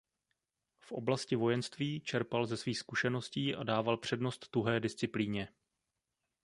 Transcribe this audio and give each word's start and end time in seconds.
V 0.79 0.91
oblasti 0.91 1.35
vojenství 1.35 1.99
čerpal 2.01 2.45
ze 2.45 2.57
svých 2.57 2.77
zkušeností 2.79 3.55
a 3.55 3.63
dával 3.63 3.97
přednost 3.97 4.47
tuhé 4.51 4.79
disciplíně. 4.79 5.49